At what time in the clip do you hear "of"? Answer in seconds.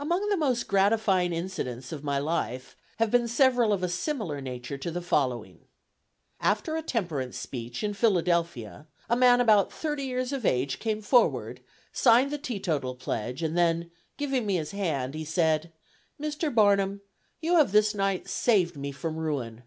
1.92-2.02, 3.72-3.84, 10.32-10.44